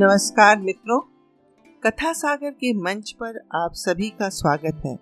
[0.00, 1.00] नमस्कार मित्रों,
[1.84, 4.98] कथा सागर के मंच पर आप सभी का स्वागत है।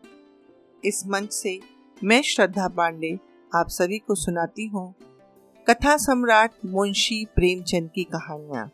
[0.84, 1.61] इस मंच से
[2.04, 3.19] मैं श्रद्धा पांडे
[3.54, 4.95] आप सभी को सुनाती हूँ
[5.66, 8.70] कथा सम्राट मुंशी प्रेमचंद की कहानियाँ।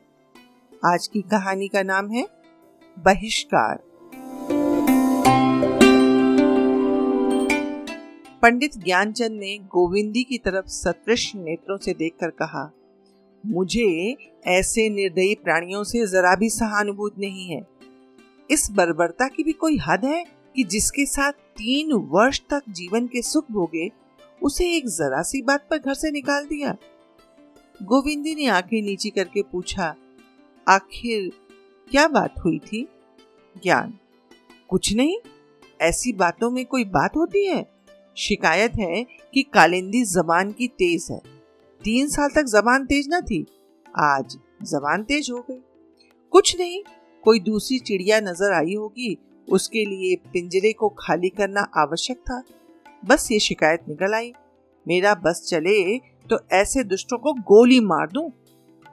[0.94, 2.26] आज की कहानी का नाम है
[2.98, 3.76] बहिष्कार।
[8.42, 12.70] पंडित ज्ञानचंद ने गोविंदी की तरफ़ सतृष्ण नेत्रों से देखकर कहा
[13.46, 14.16] मुझे
[14.46, 17.66] ऐसे निर्दयी प्राणियों से जरा भी सहानुभूति नहीं है।
[18.50, 20.24] इस बर्बरता की भी कोई हद है
[20.56, 23.90] कि जिसके साथ तीन वर्ष तक जीवन के सुख भोगे,
[24.42, 26.76] उसे एक जरा सी बात पर घर से निकाल दिया?
[27.82, 29.94] गोविंदी ने आँखें नीची करके पूछा,
[30.68, 31.32] आखिर
[31.90, 32.88] क्या बात हुई थी?
[33.62, 33.98] ज्ञान।
[34.68, 35.18] कुछ नहीं।
[35.80, 37.66] ऐसी बातों में कोई बात होती है?
[38.16, 41.33] शिकायत है कि कालिंदी जबान की तेज है।
[41.84, 43.44] तीन साल तक जबान तेज न थी।
[43.94, 45.60] आज जबान तेज हो गई।
[46.32, 46.82] कुछ नहीं,
[47.24, 49.16] कोई दूसरी चिड़िया नज़र आई होगी,
[49.48, 52.42] उसके लिए पिंजरे को खाली करना आवश्यक था।
[53.02, 54.32] बस ये शिकायत निकल आई,
[54.86, 55.98] मेरा बस चले
[56.30, 58.30] तो ऐसे दुष्टों को गोली मार दूँ।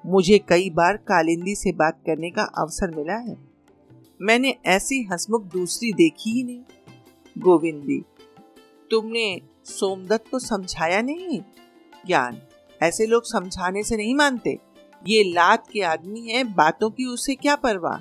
[0.03, 3.37] मुझे कई बार कालिंदी से बात करने का अवसर मिला है।
[4.19, 6.61] मैंने ऐसी हंसमुख दूसरी देखी ही नहीं।
[7.35, 8.01] गोविंदी,
[8.91, 11.41] तुमने सोमदत्त को समझाया नहीं?
[12.07, 12.41] ज्ञान
[12.81, 14.57] ऐसे लोग समझाने से नहीं मानते।
[15.03, 17.99] ये लात के आदमी है, बातों की उसे क्या परवाह?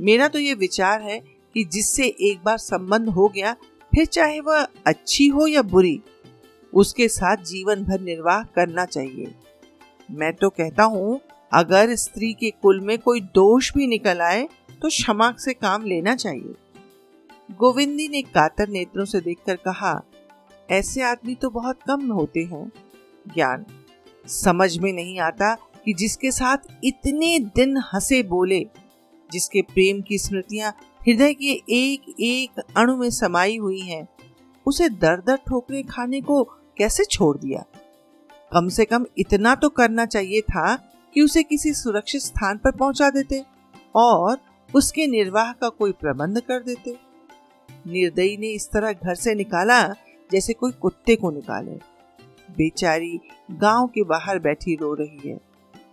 [0.00, 1.18] मेरा तो ये विचार है
[1.54, 3.54] कि जिससे एक बार संबंध हो गया,
[3.92, 6.00] फिर चाहे वह अच्छी हो या बुरी,
[6.72, 9.34] उसके साथ जीवन भर निर्वाह करना चाहिए।
[10.08, 11.20] मैं तो कहता हूँ,
[11.52, 14.48] अगर स्त्री के कुल में कोई दोष भी निकल आए
[14.82, 16.54] तो क्षमा से काम लेना चाहिए।
[17.50, 20.00] गोविंदी ने कातर नेत्रों से देखकर कहा,
[20.70, 22.70] ऐसे आदमी तो बहुत कम होते हैं।
[23.26, 23.64] ज्ञान
[24.28, 28.66] समझ में नहीं आता कि जिसके साथ इतने दिन हंसे बोले
[29.30, 34.06] जिसके प्रेम की स्मृतियाँ हृदय के एक एक अणु में समाई हुई हैं,
[34.66, 36.42] उसे दर दर ठोकरे खाने को
[36.78, 37.64] कैसे छोड़ दिया?
[38.52, 40.74] कम से कम इतना तो करना चाहिए था
[41.14, 43.44] कि उसे किसी सुरक्षित स्थान पर पहुँचा देते
[43.94, 44.38] और
[44.74, 46.96] उसके निर्वाह का कोई प्रबंध कर देते।
[47.86, 49.82] निर्दयी ने इस तरह घर से निकाला
[50.32, 51.78] जैसे कोई कुत्ते को निकाले।
[52.56, 53.20] बेचारी
[53.50, 55.40] गाँव के बाहर बैठी रो रही है।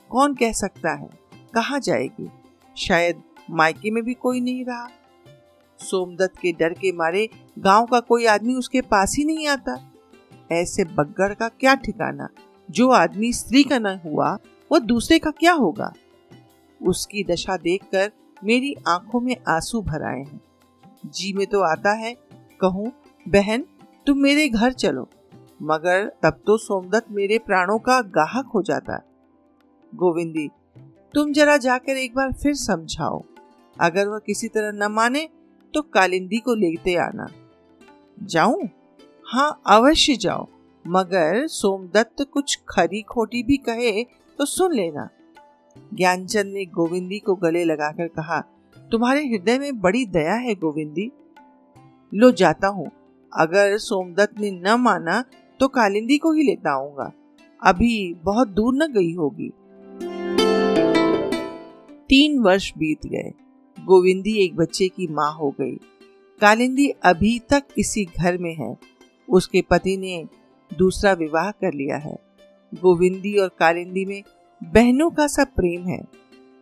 [0.10, 1.10] कौन कह सकता है?
[1.54, 2.30] कहा जाएगी?
[2.78, 3.22] शायद
[3.52, 4.88] मायके में भी कोई नहीं रहा।
[5.80, 7.30] सोमदत्त के डर के मारे
[7.60, 9.92] गाँव का कोई आदमी उसके पास ही नहीं आता।
[10.52, 12.30] ऐसे बग्गड़ का क्या ठिकाना?
[12.72, 14.38] जो आदमी स्त्री का न हुआ
[14.72, 15.94] वो दूसरे का क्या होगा?
[16.82, 18.12] उसकी दशा देखकर
[18.44, 20.42] मेरी आँखों में आँसू भर आए हैं।
[21.06, 22.16] जी में तो आता है,
[22.62, 22.92] कहूँ,
[23.28, 23.66] बहन,
[24.08, 25.10] तुम मेरे घर चलो।
[25.66, 29.02] मगर तब तो सोमदत्त मेरे प्राणों का गाहक हो जाता।
[29.96, 30.48] गोविंदी,
[31.14, 33.24] तुम जरा जाकर एक बार फिर समझाओ।
[33.82, 35.28] अगर वह किसी तरह न माने
[35.74, 37.28] तो कालिंदी को लेते आना।
[38.24, 38.68] जाऊँ?
[39.26, 40.48] हाँ अवश्य जाओ।
[40.86, 44.04] मगर सोमदत्त कुछ खरी खोटी भी कहे
[44.40, 45.08] तो सुन लेना।
[45.94, 48.40] ज्ञानचंद ने गोविंदी को गले लगाकर कहा,
[48.92, 51.12] तुम्हारे हृदय में बड़ी दया है, गोविंदी।
[52.14, 52.90] लो, जाता हूँ।
[53.34, 55.24] अगर सोमदत्त ने न माना
[55.60, 57.12] तो कालिंदी को ही लेता आऊँगा।
[57.64, 59.50] अभी बहुत दूर न गई होगी।
[62.10, 63.34] तीन वर्ष बीत गए।
[63.86, 65.76] गोविंदी एक बच्चे की माँ हो गई।
[66.42, 68.78] कालिंदी अभी तक इसी घर में है।
[69.30, 70.26] उसके पति ने
[70.78, 72.18] दूसरा विवाह कर लिया है।
[72.82, 74.24] गोविंदी और कालिंदी में
[74.64, 76.02] बहनों का सा प्रेम है।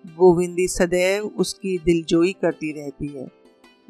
[0.07, 3.27] गोविंदी सदैव उसकी दिलजोई करती रहती है।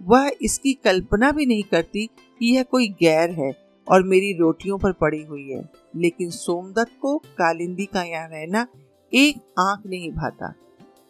[0.02, 4.92] वह इसकी कल्पना भी नहीं करती कि यह कोई गैर है। और मेरी रोटियों पर
[4.92, 8.68] पड़ी हुई है। लेकिन सोमदत्त को कालिंदी का यहाँ रहना
[9.14, 10.54] एक आँख नहीं भाता।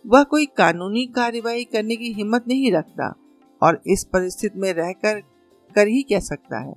[0.07, 3.15] वह कोई कानूनी कार्यवाही करने की हिम्मत नहीं रखता
[3.61, 5.19] और इस परिस्थिति में रहकर
[5.75, 6.73] कर ही कह सकता है।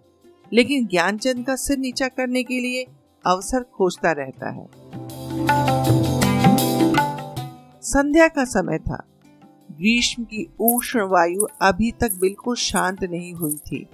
[0.53, 2.87] लेकिन ज्ञानचंद का सिर नीचा करने के लिए
[3.27, 4.69] अवसर खोजता रहता है।
[7.83, 9.05] संध्या का समय था।
[9.71, 13.87] ग्रीष्म की उष्ण वायु अभी तक बिल्कुल शांत नहीं हुई थी।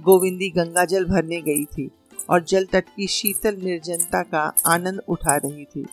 [0.00, 1.90] गोविंदी गंगा जल भरने गई थी
[2.30, 5.86] और जल तट की शीतल निर्जनता का आनंद उठा रही थी।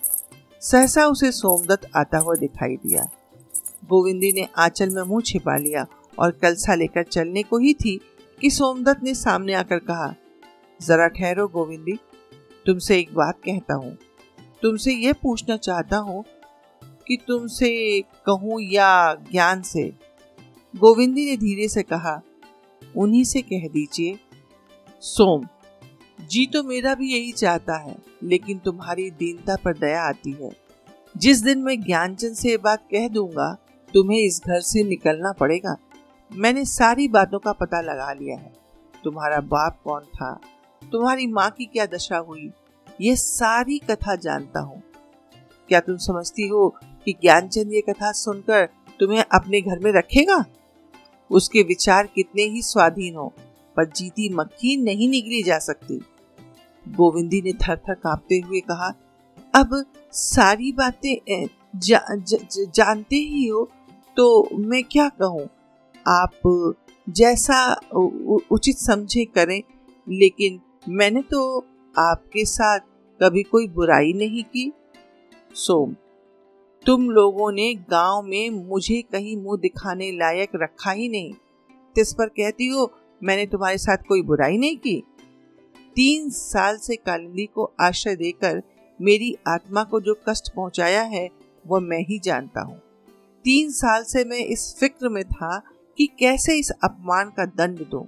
[0.62, 3.10] सहसा उसे सोमदत्त आता हुआ दिखाई दिया।
[3.90, 5.86] गोविंदी ने आंचल में मुँह छिपा लिया
[6.20, 8.00] और कलसा लेकर चलने को ही थी
[8.42, 10.16] कि सोमदत्त ने सामने आकर कहा,
[10.82, 12.00] जरा ठहरो गोविंदी,
[12.66, 13.98] तुमसे एक बात कहता हूँ।
[14.62, 16.24] तुमसे यह पूछना चाहता हूँ
[17.08, 19.94] कि तुमसे कहूँ या ज्ञान से?
[20.76, 22.22] गोविंदी ने धीरे से कहा
[22.98, 24.20] उन्हीं से कह दीजिए,
[25.02, 25.48] सोम,
[26.30, 30.50] जी तो मेरा भी यही चाहता है, लेकिन तुम्हारी दीनता पर दया आती है।
[31.18, 33.58] जिस दिन मैं ज्ञानचंद से बात कह दूँगा,
[33.94, 35.76] तुम्हें इस घर से निकलना पड़ेगा।
[36.36, 38.54] मैंने सारी बातों का पता लगा लिया है।
[39.04, 40.40] तुम्हारा बाप कौन था?
[40.92, 42.52] तुम्हारी माँ की क्या दशा हुई?
[43.02, 44.84] ये सारी कथा जानता हूँ।
[45.70, 48.66] क्या तुम समझती हो कि ज्ञानचंद ये कथा सुनकर
[49.00, 50.46] तुम्हें अपने घर में रखेगा?
[51.32, 53.28] उसके विचार कितने ही स्वाधीन हो
[53.78, 56.00] पर जीती मक्खी नहीं निकली जा सकती।
[56.86, 58.94] गोविंदी ने थर थर कांपते हुए कहा
[59.54, 59.84] अब
[60.14, 62.38] सारी बातें जा, जा,
[62.76, 63.70] जानते ही हो
[64.18, 65.48] तो मैं क्या कहूँ?
[66.06, 67.74] आप जैसा
[68.52, 69.62] उचित समझे करें
[70.08, 71.42] लेकिन मैंने तो
[71.96, 72.80] आपके साथ
[73.20, 74.72] कभी कोई बुराई नहीं की।
[75.56, 75.96] सोम
[76.86, 81.34] तुम लोगों ने गाँव में मुझे कहीं मुँह दिखाने लायक रखा ही नहीं।
[81.96, 82.92] तिस पर कहती हो?
[83.24, 85.04] मैंने तुम्हारे साथ कोई बुराई नहीं की।
[85.96, 88.62] तीन साल से कालिंदी को आश्रय देकर
[89.02, 91.30] मेरी आत्मा को जो कष्ट पहुँचाया है
[91.68, 92.78] वह मैं ही जानता हूँ।
[93.46, 95.62] तीन साल से मैं इस फ़िक्र में था
[95.98, 98.08] कि कैसे इस अपमान का दंड दो।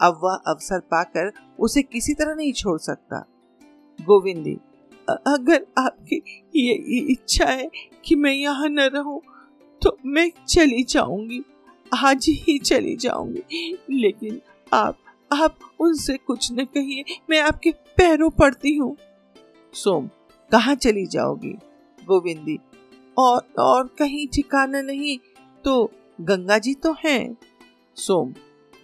[0.00, 3.26] अब वह अवसर पाकर उसे किसी तरह नहीं छोड़ सकता।
[4.00, 4.58] गोविंदी
[5.08, 6.16] अगर आपकी
[6.56, 6.72] ये
[7.12, 7.70] इच्छा है
[8.04, 9.20] कि मैं यहाँ न रहूँ
[9.82, 11.42] तो मैं चली जाऊँगी।
[11.92, 14.40] आज ही चली जाऊँगी। लेकिन
[14.72, 14.98] आप
[15.30, 18.96] आप उनसे कुछ न कहिए, मैं आपके पैरों पड़ती हूँ।
[19.74, 20.08] सोम,
[20.52, 21.52] कहाँ चली जाओगी?
[21.98, 22.58] गोविंदी,
[23.16, 25.18] और और कहीं ठिकाना नहीं
[25.64, 27.36] तो गंगा जी तो हैं।
[27.96, 28.32] सोम,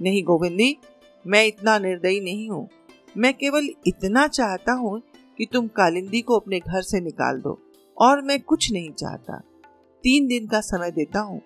[0.01, 0.77] नहीं गोविंदी,
[1.25, 2.69] मैं इतना निर्दयी नहीं हूँ।
[3.17, 5.01] मैं केवल इतना चाहता हूँ
[5.43, 7.59] कि तुम कालिंदी को अपने घर से निकाल दो,
[7.99, 9.39] और मैं कुछ नहीं चाहता।
[10.05, 11.41] तीन दिन का समय देता हूँ।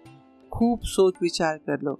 [0.52, 1.98] खूब सोच विचार कर लो।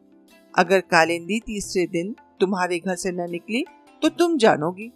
[0.59, 3.65] अगर कालिंदी तीसरे दिन तुम्हारे घर से न निकली
[4.03, 4.91] तो तुम जानोगी।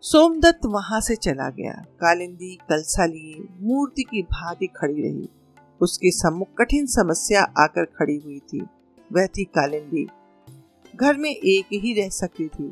[0.00, 5.28] सोमदत्त वहाँ से चला गया। कालिंदी कलसा लिए, मूर्ति की भांति खड़ी रही।
[5.80, 8.60] उसके सम्मुख कठिन समस्या आकर खड़ी हुई थी।
[9.12, 10.06] वह थी कालिंदी।
[10.96, 12.70] घर में एक ही रह सकती थी।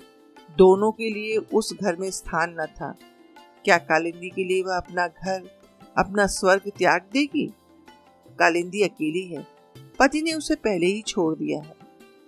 [0.58, 2.94] दोनों के लिए उस घर में स्थान न था।
[3.66, 5.60] क्या कालिंदी के लिए वह अपना घर,
[5.98, 7.46] अपना स्वर्ग त्याग देगी?
[8.38, 9.46] कालिंदी अकेली है।
[9.98, 11.74] पति ने उसे पहले ही छोड़ दिया है।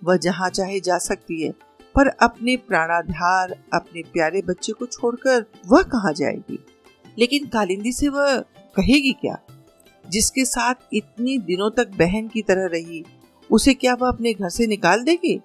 [0.03, 1.51] वह जहाँ चाहे जा सकती है,
[1.95, 6.65] पर अपने प्राणाधार, अपने प्यारे बच्चे को छोड़कर वह कहाँ जाएगी?
[7.19, 8.39] लेकिन कालिंदी से वह
[8.75, 9.39] कहेगी क्या?
[10.09, 13.05] जिसके साथ इतनी दिनों तक बहन की तरह रही,
[13.51, 15.41] उसे क्या वह अपने घर से निकाल देगी?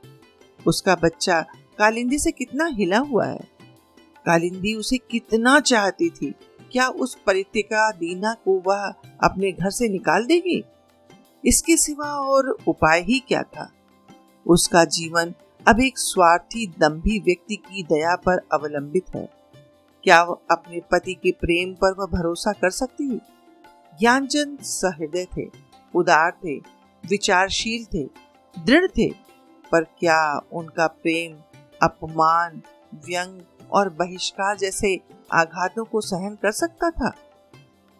[0.66, 1.40] उसका बच्चा
[1.78, 3.53] कालिंदी से कितना हिला हुआ है।
[4.26, 6.34] कालिंदी उसे कितना चाहती थी।
[6.72, 8.94] क्या उस परित्रिका दीना को वह
[9.24, 10.64] अपने घर से निकाल देगी?
[11.46, 13.72] इसके सिवा और उपाय ही क्या था?
[14.46, 15.34] उसका जीवन
[15.68, 19.28] अब एक स्वार्थी, दम्भी व्यक्ति की दया पर अवलंबित है।
[20.04, 23.04] क्या वह अपने पति के प्रेम पर वह भरोसा कर सकती?
[23.04, 23.20] है
[24.00, 25.50] ज्ञानचंद सहृदय थे,
[25.94, 26.56] उदार थे,
[27.08, 28.08] विचारशील थे,
[28.64, 29.08] दृढ़ थे,
[29.72, 31.36] पर क्या उनका प्रेम,
[31.82, 32.62] अपमान,
[32.94, 33.40] व्यंग
[33.74, 35.00] और बहिष्कार जैसे
[35.32, 37.12] आघातों को सहन कर सकता था।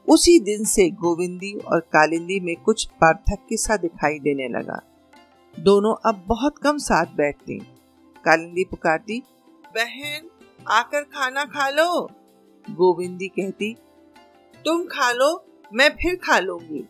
[0.08, 4.80] उसी दिन से गोविंदी और कालिंदी में कुछ पार्थक्य सा दिखाई देने लगा।
[5.60, 7.58] दोनों अब बहुत कम साथ बैठती।
[8.24, 9.22] कालिंदी पुकारती,
[9.74, 10.28] बहन,
[10.68, 12.10] आकर खाना खा लो।
[12.70, 13.76] गोविंदी कहती,
[14.64, 15.44] तुम खा लो,
[15.74, 16.88] मैं फिर खा लूँगी।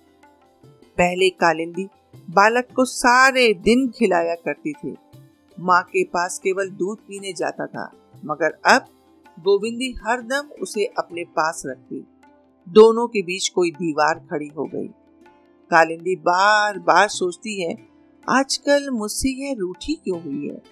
[0.98, 1.88] पहले कालिंदी
[2.30, 4.96] बालक को सारे दिन खिलाया करती थी।
[5.60, 7.92] माँ के पास केवल दूध पीने जाता था।
[8.24, 8.86] मगर अब
[9.40, 12.06] गोविंदी हरदम उसे अपने पास रखती।
[12.68, 14.88] दोनों के बीच कोई दीवार खड़ी हो गई।
[15.70, 17.88] कालिंदी बार बार सोचती है,
[18.30, 20.62] आजकल मुझसे यह रूठी क्यों हुई है?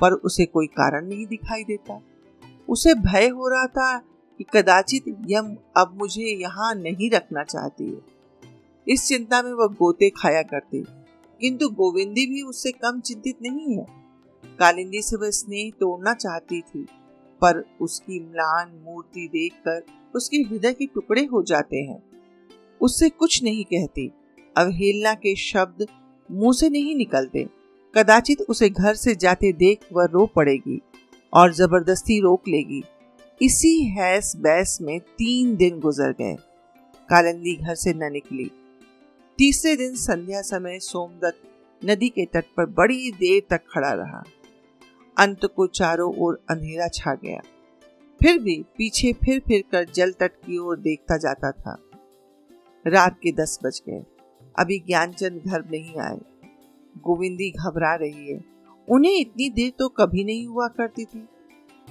[0.00, 2.00] पर उसे कोई कारण नहीं दिखाई देता।
[2.68, 3.98] उसे भय हो रहा था
[4.38, 8.00] कि कदाचित यम अब मुझे यहाँ नहीं रखना चाहती है।
[8.88, 10.84] इस चिंता में वह गोते खाया करती।
[11.40, 13.97] किंतु गोविंदी भी उससे कम चिंतित नहीं है।
[14.58, 16.86] कालिंदी से वह स्नेह तोड़ना चाहती थी,
[17.42, 19.82] पर उसकी म्लान मूर्ति देखकर
[20.14, 22.02] उसके हृदय के टुकड़े हो जाते हैं।
[22.80, 24.10] उससे कुछ नहीं कहती,
[24.56, 25.86] अवहेलना के शब्द
[26.28, 27.46] मुँह से नहीं निकलते।
[27.94, 30.80] कदाचित उसे घर से जाते देख वह रो पड़ेगी
[31.32, 32.82] और ज़बरदस्ती रोक लेगी।
[33.40, 36.34] इसी हैस बैस में तीन दिन गुजर गए।
[37.08, 38.50] कालंदी घर से न निकली।
[39.38, 41.42] तीसरे दिन संध्या समय सोमदत्त
[41.82, 44.22] नदी के तट पर बड़ी देर तक खड़ा रहा।
[45.18, 47.40] अंत को चारों ओर अंधेरा छा गया।
[48.20, 51.78] फिर भी पीछे फिर फिर कर जल तट की ओर देखता जाता था।
[52.86, 54.04] रात के दस बज गए।
[54.58, 56.18] अभी ज्ञानचंद घर नहीं आए।
[56.98, 58.44] गोविंदी घबरा रही है।
[58.88, 61.28] उन्हें इतनी देर तो कभी नहीं हुआ करती थी।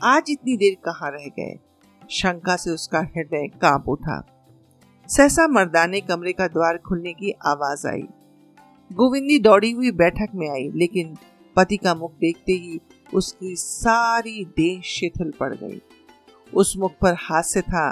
[0.03, 1.59] आज इतनी देर कहाँ रह गए?
[2.09, 4.27] शंका से उसका हृदय काँप उठा।
[5.07, 8.03] सहसा मर्दाने कमरे का द्वार खुलने की आवाज़ आई।
[8.93, 11.15] गोविंदी दौड़ी हुई बैठक में आई, लेकिन
[11.55, 12.79] पति का मुख देखते ही
[13.13, 15.81] उसकी सारी देह शिथिल पड़ गई।
[16.53, 17.91] उस मुख पर हास्य था,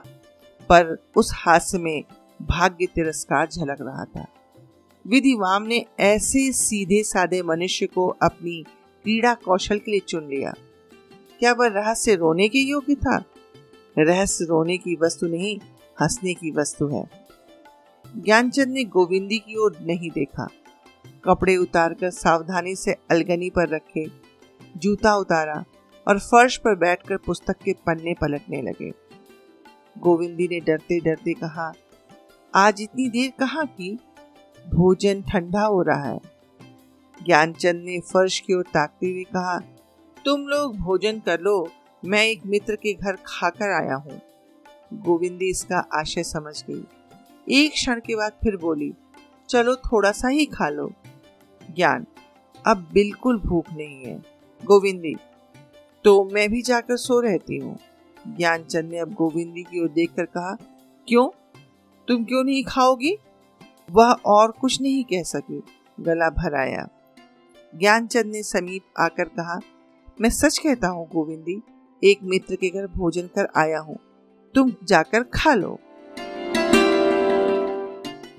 [0.70, 2.04] पर उस हास्य में
[2.42, 4.26] भाग्य तिरस्कार झलक रहा था।
[5.08, 8.64] विधिवाम ने ऐसे सीधे साधे मनुष्य को अपनी
[9.04, 10.54] क्रीड़ा कौशल के लिए चुन लिया।
[11.40, 13.24] क्या वह रहस्य रोने के योग्य था?
[13.98, 15.60] रहस्य रोने की वस्तु नहीं,
[16.02, 17.10] हंसने की वस्तु है।
[18.18, 20.48] ज्ञानचंद ने गोविंदी की ओर नहीं देखा।
[21.26, 24.25] कपड़े उतारकर सावधानी से अलगनी पर रखे
[24.78, 25.64] जूता उतारा
[26.08, 28.92] और फर्श पर बैठकर पुस्तक के पन्ने पलटने लगे।
[29.98, 31.72] गोविंदी ने डरते डरते कहा,
[32.56, 34.00] आज इतनी देर कहाँ की?
[34.74, 36.20] भोजन ठंडा हो रहा है।
[37.24, 39.58] ज्ञानचंद ने फर्श की ओर ताकते हुए कहा,
[40.26, 41.70] तुम लोग भोजन कर लो,
[42.06, 44.22] मैं एक मित्र के घर खाकर आया हूँ।
[44.94, 46.84] गोविंदी इसका आशय समझ गई।
[47.48, 48.94] एक क्षण के बाद फिर बोली,
[49.50, 50.92] चलो थोड़ा सा ही खा लो।
[51.76, 52.06] ज्ञान,
[52.68, 54.35] अब बिल्कुल भूख नहीं है।
[54.66, 55.16] गोविंदी।
[56.04, 57.78] तो मैं भी जाकर सो रहती हूँ।
[58.28, 60.56] ज्ञानचंद ने अब गोविंदी की ओर देखकर कहा,
[61.08, 61.28] क्यों?
[62.08, 63.18] तुम क्यों नहीं खाओगी?
[63.92, 65.64] वह और कुछ नहीं कह सकी,
[66.00, 66.88] गला भर आया
[67.76, 69.60] ज्ञानचंद ने समीप आकर कहा,
[70.22, 71.62] मैं सच कहता हूँ गोविंदी,
[72.04, 73.98] एक मित्र के घर भोजन कर आया हूँ।
[74.56, 75.80] तुम जाकर खा लो।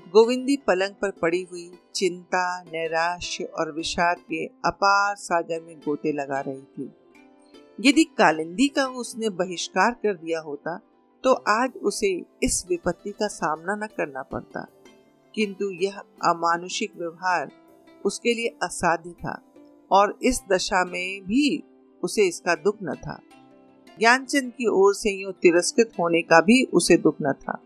[0.07, 6.39] गोविंदी पलंग पर पड़ी हुई चिंता, नैराश्य और विषाद के अपार सागर में गोते लगा
[6.39, 6.91] रही थी।
[7.79, 10.79] यदि कालिंदी का उसने बहिष्कार कर दिया होता
[11.23, 14.65] तो आज उसे इस विपत्ति का सामना न करना पड़ता।
[15.35, 17.51] किंतु यह अमानुषिक व्यवहार
[18.05, 19.41] उसके लिए असाध्य था
[19.91, 21.63] और इस दशा में भी
[22.03, 23.19] उसे इसका दुख न था।
[23.99, 27.61] ज्ञानचंद की ओर से यूँ तिरस्कृत होने का भी उसे दुख न था।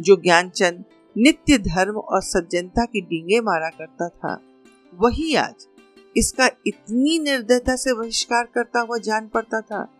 [0.00, 0.84] जो ज्ञानचंद
[1.20, 4.40] नित्य धर्म और सज्जनता की डींगे मारा करता था।
[4.94, 5.66] वही आज
[6.16, 9.94] इसका इतनी निर्दयता से बहिष्कार करता हुआ जान पड़ता था।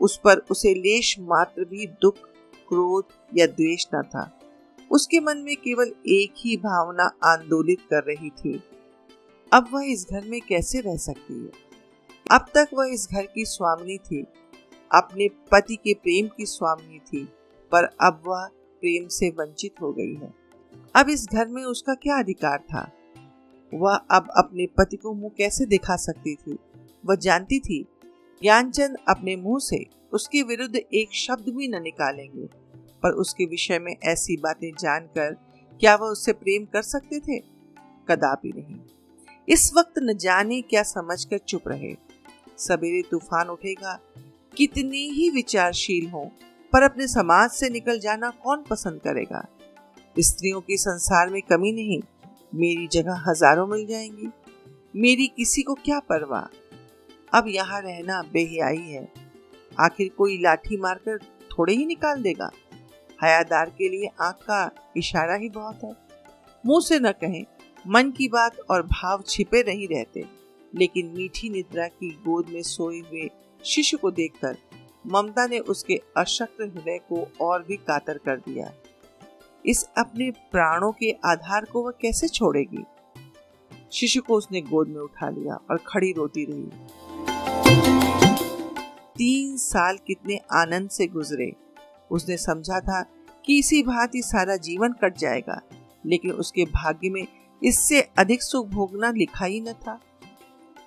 [0.00, 2.16] उस पर उसे लेश मात्र भी दुख,
[2.68, 3.04] क्रोध
[3.38, 4.40] या द्वेष न था।
[4.90, 8.62] उसके मन में केवल एक ही भावना आंदोलित कर रही थी।
[9.52, 11.50] अब वह इस घर में कैसे रह सकती है?
[12.30, 14.26] अब तक वह इस घर की स्वामिनी थी।
[14.94, 17.24] अपने पति के प्रेम की स्वामिनी थी,
[17.72, 18.46] पर अब वह
[18.80, 20.41] प्रेम से वंचित हो गई है।
[20.96, 22.92] अब इस घर में उसका क्या अधिकार था?
[23.74, 26.58] वह अब अपने पति को मुँह कैसे दिखा सकती थी?
[27.06, 27.86] वह जानती थी,
[28.42, 32.48] ज्ञानचंद अपने मुँह से उसके विरुद्ध एक शब्द भी न निकालेंगे।
[33.02, 35.34] पर उसके विषय में ऐसी बातें जानकर
[35.80, 37.38] क्या वह उससे प्रेम कर सकते थे?
[38.08, 38.76] कदापि नहीं।
[39.48, 41.96] इस वक्त न जाने क्या समझकर चुप रहे।
[42.58, 44.00] सवेरे तूफ़ान उठेगा,
[44.56, 46.30] कितनी ही विचारशील हो,
[46.72, 49.46] पर अपने समाज से निकल जाना कौन पसंद करेगा?
[50.18, 52.00] स्त्रियों की संसार में कमी नहीं,
[52.54, 54.28] मेरी जगह हज़ारों मिल जाएँगी।
[54.96, 56.42] मेरी किसी को क्या परवाह?
[57.38, 59.12] अब यहाँ रहना बेहियाई है।
[59.80, 62.50] आखिर कोई लाठी मारकर थोड़े ही निकाल देगा।
[63.24, 65.96] हयादार के लिए आँख का इशारा ही बहुत है।
[66.66, 67.44] मुँह से न कहें,
[67.88, 70.24] मन की बात और भाव छिपे नहीं रहते।
[70.74, 73.30] लेकिन मीठी निद्रा की गोद में सोए हुए
[73.64, 74.56] शिशु को देखकर
[75.06, 78.72] ममता ने उसके अशक्त हृदय को और भी कातर कर दिया।
[79.66, 82.84] इस अपने प्राणों के आधार को वह कैसे छोड़ेगी?
[83.92, 86.70] शिशु को उसने गोद में उठा लिया और खड़ी रोती रही।
[89.16, 91.52] तीन साल कितने आनंद से गुजरे।
[92.10, 93.02] उसने समझा था
[93.44, 95.60] कि इसी भांति सारा जीवन कट जाएगा,
[96.06, 97.26] लेकिन उसके भाग्य में
[97.64, 100.00] इससे अधिक सुख भोगना लिखा ही न था।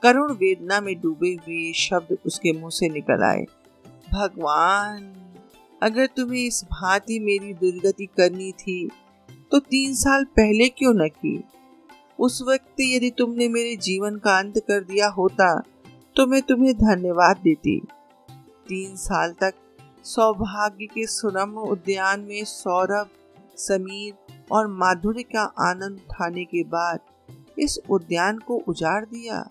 [0.03, 3.45] करुण वेदना में डूबे हुए शब्द उसके मुँह से निकल आए।
[4.13, 5.24] भगवान!
[5.85, 8.87] अगर तुम्हें इस भांति मेरी दुर्गति करनी थी
[9.51, 11.43] तो तीन साल पहले क्यों न की?
[12.19, 15.47] उस वक्त यदि तुमने मेरे जीवन का अंत कर दिया होता
[16.15, 17.79] तो मैं तुम्हें धन्यवाद देती।
[18.67, 19.53] तीन साल तक
[20.05, 23.07] सौभाग्य के सुरम उद्यान में सौरभ,
[23.57, 24.13] समीर
[24.51, 26.99] और माधुर्य का आनंद उठाने के बाद
[27.59, 29.47] इस उद्यान को उजाड़ दिया।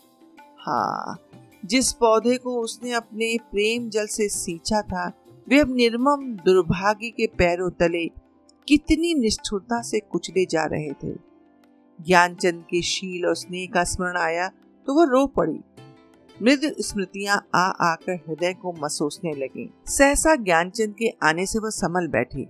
[0.61, 1.19] हाँ
[1.65, 5.11] जिस पौधे को उसने अपने प्रेम जल से सींचा था
[5.47, 8.07] वे अब निर्मम दुर्भाग्य के पैरों तले
[8.69, 11.13] कितनी निष्ठुरता से कुचले जा रहे थे।
[11.99, 14.49] ज्ञानचंद के शील और स्नेह का स्मरण आया
[14.87, 15.59] तो वह रो पड़ी।
[16.37, 22.09] मृद स्मृतियाँ आ आकर हृदय को मसोसने लगी। सहसा ज्ञानचंद के आने से वह संभल
[22.09, 22.47] बैठी।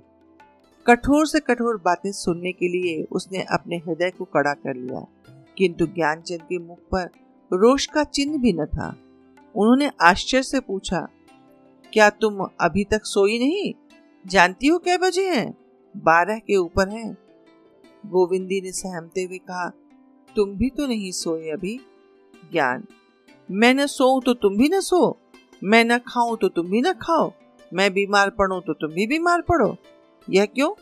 [0.87, 5.07] कठोर से कठोर बातें सुनने के लिए उसने अपने हृदय को कड़ा कर लिया,
[5.59, 7.11] किंतु ज्ञानचंद के मुख पर
[7.51, 8.89] रोष का चिन्ह भी न था।
[9.55, 11.07] उन्होंने आश्चर्य से पूछा
[11.95, 13.75] क्या तुम अभी तक सोई नहीं?
[14.27, 15.55] जानती हो क्या बजे हैं?
[15.97, 17.19] बारह के ऊपर हैं।
[18.07, 19.73] गोविंदी ने सहमते हुए कहा,
[20.37, 21.81] तुम भी तो नहीं सोए अभी?
[22.53, 22.85] ज्ञान।
[23.51, 25.19] मैं न सोऊं तो तुम भी न सो।
[25.65, 27.33] मैं न खाऊं तो तुम भी न खाओ।
[27.75, 29.77] मैं बीमार पड़ो तो तुम भी बीमार पड़ो।
[30.31, 30.75] यह क्यों?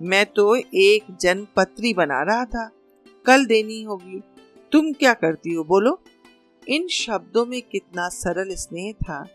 [0.00, 2.70] मैं तो एक जनपत्री बना रहा था।
[3.26, 4.22] कल देनी होगी।
[4.72, 6.00] तुम क्या करती हो बोलो?
[6.68, 9.28] इन शब्दों में कितना सरल स्नेह था।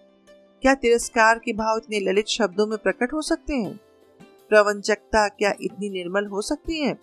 [0.61, 3.79] क्या तिरस्कार के भाव इतने ललित शब्दों में प्रकट हो सकते हैं?
[4.49, 6.97] प्रवंचकता क्या इतनी निर्मल हो सकती है?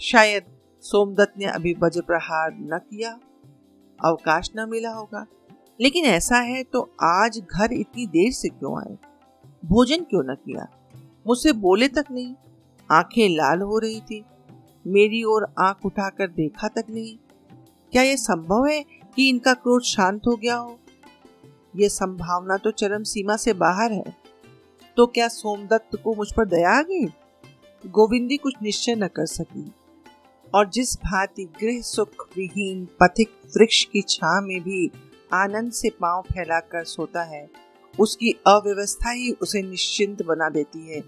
[0.00, 0.44] शायद
[0.82, 3.12] सोमदत्त ने अभी वज्र प्रहार न किया,
[3.98, 5.24] अवकाश न मिला होगा।
[5.80, 8.96] लेकिन ऐसा है तो आज घर इतनी देर से क्यों आए?
[9.64, 10.66] भोजन क्यों न किया?
[11.26, 12.34] मुझसे बोले तक नहीं,
[12.90, 14.24] आँखें लाल हो रही थी,
[14.86, 17.16] मेरी ओर आँख उठाकर देखा तक नहीं।
[17.92, 18.84] क्या यह संभव है
[19.16, 20.79] कि इनका क्रोध शांत हो गया हो?
[21.76, 24.16] यह संभावना तो चरम सीमा से बाहर है।
[24.96, 27.06] तो क्या सोमदत्त को मुझ पर दया आ गई?
[27.86, 29.72] गोविंदी कुछ निश्चय न कर सकी।
[30.54, 34.90] और जिस भांति गृह सुख विहीन पथिक वृक्ष की छा में भी
[35.34, 37.48] आनंद से पाँव फैलाकर सोता है,
[38.00, 41.02] उसकी अव्यवस्था ही उसे निश्चिंत बना देती है।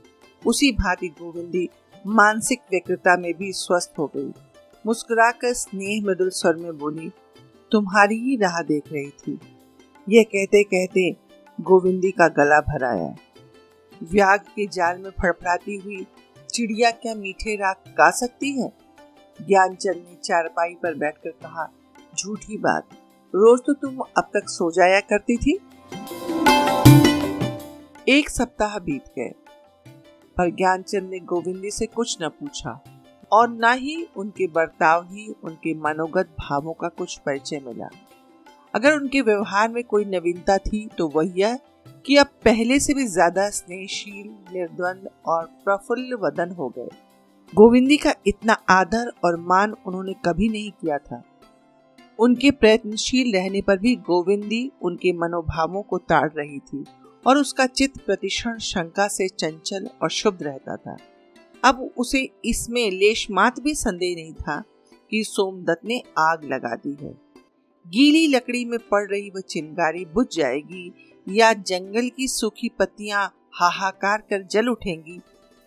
[0.46, 1.68] उसी भांति गोविंदी
[2.06, 4.32] मानसिक व्यग्रता में भी स्वस्थ हो गई।
[4.86, 7.10] मुस्कुराकर स्नेह मृदुल स्वर में बोली,
[7.72, 9.38] तुम्हारी ही राह देख रही थी।
[10.06, 11.10] यह कहते कहते
[11.58, 13.14] गोविंदी का गला भराया
[14.02, 16.06] व्याग के जाल में फड़फड़ाती हुई
[16.50, 18.68] चिड़िया क्या मीठे राग गा सकती है?
[19.38, 21.66] ज्ञानचंद ने चारपाई पर बैठकर कहा,
[22.18, 22.88] झूठी बात।
[23.34, 25.58] रोज तो तुम अब तक सो जाया करती थी?
[28.08, 29.32] एक सप्ताह बीत गए,
[30.36, 32.80] पर ज्ञानचंद ने गोविंदी से कुछ न पूछा,
[33.32, 37.88] और न ही उनके बर्ताव ही उनके मनोगत भावों का कुछ परिचय मिला।
[38.74, 41.58] अगर उनके व्यवहार में कोई नवीनता थी तो वह यह
[42.06, 46.88] कि अब पहले से भी ज़्यादा स्नेहशील, निर्द्वंद और प्रफुल्ल वदन हो गए।
[47.52, 51.22] गोविंदी का इतना आदर और मान उन्होंने कभी नहीं किया था।
[52.18, 56.84] उनके प्रयत्नशील रहने पर भी गोविंदी उनके मनोभावों को ताड़ रही थी
[57.24, 60.96] और उसका चित्त प्रतिक्षण शंका से चंचल और शुभ रहता था।
[61.62, 64.62] अब उसे इसमें लेश मात भी संदेह नहीं था
[65.10, 67.14] कि सोमदत्त ने आग लगा दी है।
[67.86, 70.92] गीली लकड़ी में पड़ रही वह चिंगारी बुझ जाएगी
[71.28, 75.20] या जंगल की सूखी पत्तियाँ हाहाकार कर जल उठेंगी,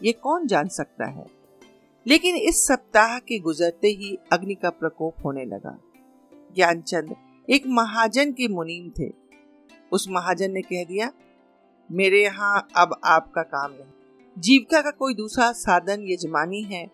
[0.04, 1.26] ये कौन जान सकता है?
[2.08, 5.80] लेकिन इस सप्ताह के गुजरते ही अग्नि का प्रकोप होने लगा।
[6.56, 7.16] ज्ञानचंद
[7.50, 9.12] एक महाजन के मुनीम थे।
[9.92, 11.12] उस महाजन ने कह दिया,
[11.92, 13.92] मेरे यहाँ अब आपका काम नहीं
[14.40, 16.92] जीविका का कोई दूसरा साधन यजमानी है।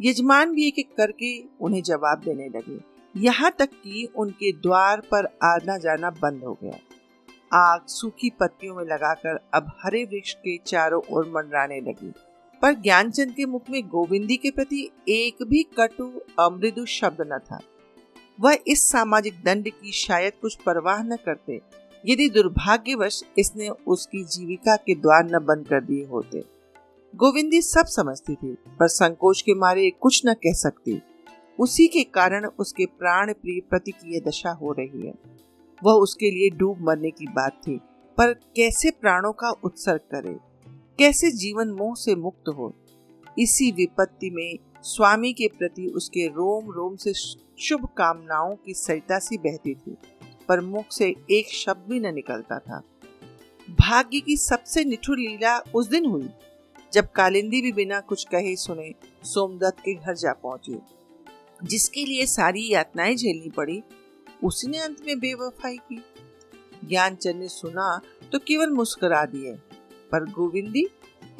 [0.00, 5.26] यजमान भी एक एक करके उन्हें जवाब देने लगे। यहाँ तक कि उनके द्वार पर
[5.42, 6.78] आना जाना बंद हो गया।
[7.52, 12.12] आग सूखी पत्तियों में लगाकर अब हरे वृक्ष के चारों ओर मंडराने लगी।
[12.62, 17.60] पर ज्ञानचंद के मुख में गोविंदी के प्रति एक भी कटु अमृदु शब्द न था।
[18.38, 21.60] वह इस सामाजिक दंड की शायद कुछ परवाह न करते,
[22.04, 26.44] यदि दुर्भाग्यवश इसने उसकी जीविका के द्वार न बंद कर दिए होते।
[27.14, 31.00] गोविंदी सब समझती थी, पर संकोच के मारे कुछ न कह सकती।
[31.58, 35.14] उसी के कारण उसके प्राण प्रिय प्रति की यह दशा हो रही है।
[35.84, 37.80] वह उसके लिए डूब मरने की बात थी,
[38.18, 40.36] पर कैसे प्राणों का उत्सर्ग करे?
[40.98, 42.74] कैसे जीवन मोह से मुक्त हो?
[43.38, 47.12] इसी विपत्ति में स्वामी के प्रति उसके रोम रोम से
[47.58, 49.96] शुभ कामनाओं की सरिता सी बहती थी,
[50.48, 52.82] पर मुख से एक शब्द भी न निकलता था।
[53.70, 56.28] भाग्य की सबसे निठुर लीला उस दिन हुई,
[56.92, 60.78] जब कालिंदी भी बिना कुछ कहे सुने सोमदत्त के घर जा पहुँची।
[61.64, 63.82] जिसके लिए सारी यातनाएँ झेलनी पड़ी,
[64.44, 66.02] उसने अंत में बेवफाई की।
[66.84, 68.00] ज्ञानचंद ने सुना
[68.32, 69.52] तो केवल मुस्कुरा दिए,
[70.12, 70.86] पर गोविंदी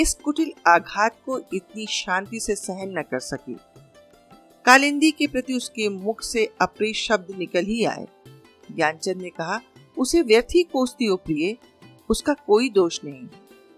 [0.01, 3.57] इस कुटिल आघात को इतनी शांति से सहन न कर सकी।
[4.65, 8.07] कालिंदी के प्रति उसके मुख से अप्रिय शब्द निकल ही आए।
[8.73, 9.61] ज्ञानचंद ने कहा,
[9.99, 11.57] उसे व्यर्थ ही कोसती हो प्रिय,
[12.11, 13.29] उसका कोई दोष नहीं।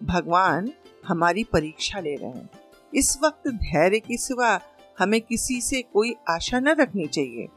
[0.03, 0.73] भगवान
[1.07, 2.51] हमारी परीक्षा ले रहे हैं।
[2.95, 4.61] इस वक्त धैर्य के सिवा
[4.99, 7.49] हमें किसी से कोई आशा न रखनी चाहिए।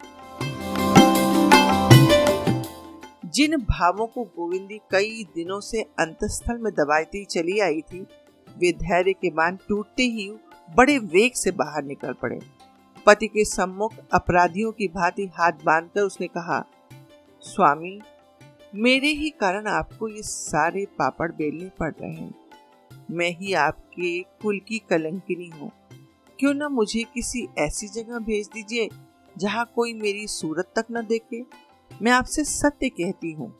[3.26, 8.00] जिन भावों को गोविंदी कई दिनों से अंतस्थल में दबाती चली आई थी,
[8.58, 10.32] वे धैर्य के मान टूटते ही
[10.76, 12.40] बड़े वेग से बाहर निकल पड़े।
[13.06, 16.66] पति के सम्मुख अपराधियों की भांति हाथ बांधकर उसने कहा,
[17.42, 18.02] स्वामी,
[18.76, 22.36] मेरे ही कारण आपको ये सारे पापड़ बेलने पड़ रहे हैं।
[23.12, 25.72] मैं ही आपके कुल की कलंकिनी हूँ।
[26.40, 28.90] क्यों ना मुझे किसी ऐसी जगह भेज दीजिए
[29.38, 31.46] जहाँ कोई मेरी सूरत तक न देखे?
[32.02, 33.58] मैं आपसे सत्य कहती हूँ।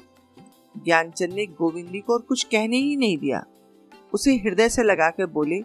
[0.86, 3.46] ज्ञानचंद ने गोविंदी को और कुछ कहने ही नहीं दिया।
[4.14, 5.62] उसे हृदय से लगाकर बोले,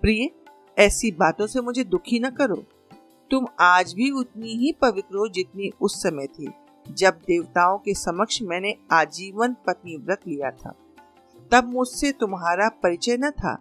[0.00, 0.30] प्रिय,
[0.78, 2.64] ऐसी बातों से मुझे दुखी न करो।
[3.30, 6.50] तुम आज भी उतनी ही पवित्र हो जितनी उस समय थी,
[6.90, 10.74] जब देवताओं के समक्ष मैंने आजीवन पत्नी व्रत लिया था।
[11.52, 13.58] तब मुझसे तुम्हारा परिचय न था।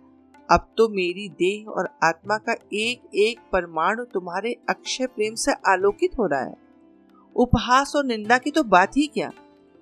[0.50, 6.18] अब तो मेरी देह और आत्मा का एक एक परमाणु तुम्हारे अक्षय प्रेम से आलोकित
[6.20, 6.56] हो रहा है।
[7.36, 9.32] उपहास और निंदा की तो बात ही क्या?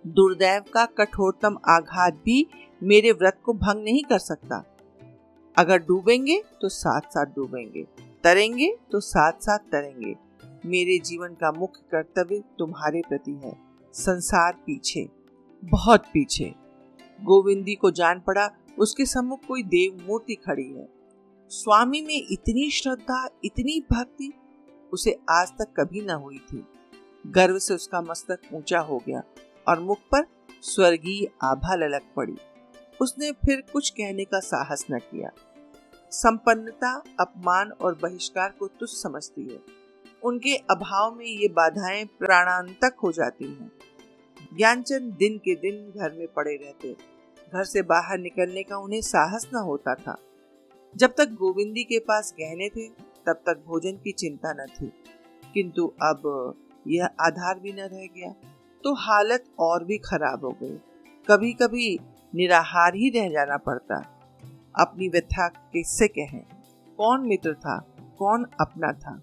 [0.05, 2.45] दुर्दैव का कठोरतम आघात भी
[2.81, 4.63] मेरे व्रत को भंग नहीं कर सकता।
[5.57, 7.83] अगर डूबेंगे तो साथ साथ डूबेंगे,
[8.23, 10.15] तरेंगे तो साथ साथ तरेंगे।
[10.65, 13.55] मेरे जीवन का मुख्य कर्तव्य तुम्हारे प्रति है।
[13.93, 15.07] संसार पीछे,
[15.63, 16.53] बहुत पीछे।
[17.19, 18.47] गोविंदी को जान पड़ा
[18.79, 20.89] उसके सम्मुख कोई देव मूर्ति खड़ी है।
[21.49, 24.33] स्वामी में इतनी श्रद्धा, इतनी भक्ति,
[24.93, 26.65] उसे आज तक कभी न हुई थी।
[27.27, 29.23] गर्व से उसका मस्तक ऊँचा हो गया
[29.67, 30.25] और मुख पर
[30.61, 32.35] स्वर्गीय आभा ललक पड़ी।
[33.01, 35.29] उसने फिर कुछ कहने का साहस न किया।
[36.11, 39.59] संपन्नता, अपमान और बहिष्कार को तुच्छ समझती है।
[40.23, 43.71] उनके अभाव में ये बाधाएँ प्राणांतक हो जाती हैं।
[44.57, 47.20] ज्ञानचंद दिन के दिन घर में पड़े रहते।
[47.53, 50.15] घर से बाहर निकलने का उन्हें साहस न होता था।
[50.97, 52.87] जब तक गोविंदी के पास गहने थे,
[53.25, 54.91] तब तक भोजन की चिंता न थी।
[55.53, 56.53] किंतु अब
[56.87, 58.31] यह आधार भी न रह गया
[58.83, 60.77] तो हालत और भी खराब हो गई।
[61.27, 61.99] कभी कभी
[62.35, 63.95] निराहार ही रह जाना पड़ता।
[64.79, 66.45] अपनी व्यथा किससे कहें?
[66.97, 67.79] कौन मित्र था?
[68.19, 69.21] कौन अपना था?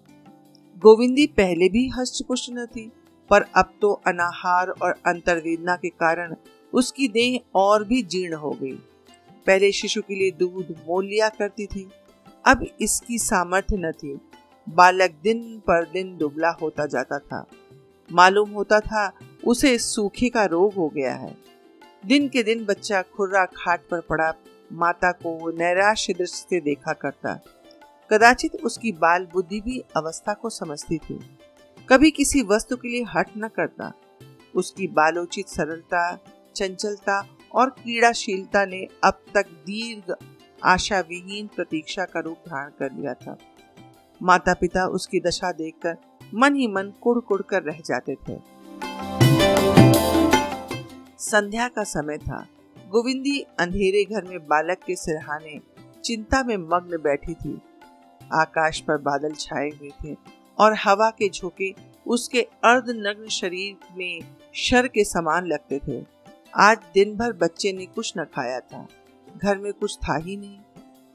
[0.77, 2.91] गोविंदी पहले भी हष्ट पुष्ट न थी,
[3.29, 6.35] पर अब तो अनाहार और अंतर्वेदना के कारण
[6.73, 8.75] उसकी देह और भी जीर्ण हो गई।
[9.47, 11.89] पहले शिशु के लिए दूध मोल लिया करती थी,
[12.47, 14.19] अब इसकी सामर्थ्य न थी।
[14.69, 17.45] बालक दिन पर दिन दुबला होता जाता था।
[18.11, 19.11] मालूम होता था
[19.47, 21.37] उसे सूखे का रोग हो गया है।
[22.05, 24.33] दिन के दिन बच्चा खुर्रा खाट पर पड़ा,
[24.73, 27.39] माता को नैराश्य दृष्टि से देखा करता।
[28.11, 31.19] कदाचित उसकी बाल बुद्धि भी अवस्था को समझती थी।
[31.89, 33.93] कभी किसी वस्तु के लिए हट न करता।
[34.55, 36.19] उसकी बालोचित सरलता
[36.55, 37.21] चंचलता
[37.55, 40.13] और क्रीड़ाशीलता ने अब तक दीर्घ
[40.65, 43.37] आशा विहीन प्रतीक्षा का रूप धारण कर लिया था।
[44.21, 45.97] माता पिता उसकी दशा देखकर
[46.35, 48.37] मन ही मन कुड़ कुड़ कर रह जाते थे।
[51.19, 52.45] संध्या का समय था।
[52.89, 55.59] गोविंदी अंधेरे घर में बालक के सिरहाने
[56.03, 57.61] चिंता में मग्न बैठी थी।
[58.33, 60.15] आकाश पर बादल छाए हुए थे
[60.57, 61.73] और हवा के झोंके
[62.07, 64.19] उसके अर्धनग्न शरीर में
[64.55, 66.18] शर के समान लगते थे।
[66.53, 68.87] आज दिन भर बच्चे ने कुछ न खाया था।
[69.37, 70.57] घर में कुछ था ही नहीं।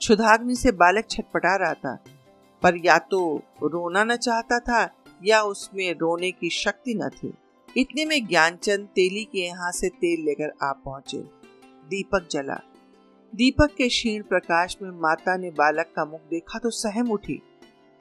[0.00, 1.94] क्षुधाग्नि से बालक छटपटा रहा था,
[2.62, 3.20] पर या तो
[3.62, 4.88] रोना न चाहता था
[5.24, 7.32] या उसमें रोने की शक्ति न थी।
[7.76, 11.18] इतने में ज्ञानचंद तेली के यहाँ से तेल लेकर आ पहुँचे।
[11.88, 12.60] दीपक जला।
[13.32, 17.40] दीपक के क्षीण प्रकाश में माता ने बालक का मुख देखा तो सहम उठी।